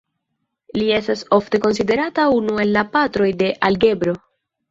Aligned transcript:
Li 0.77 0.85
estas 0.99 1.21
ofte 1.37 1.59
konsiderata 1.65 2.25
unu 2.37 2.57
el 2.63 2.73
la 2.77 2.85
patroj 2.97 3.31
de 3.43 3.51
algebro. 3.71 4.17